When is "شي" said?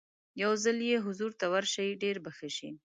2.57-2.69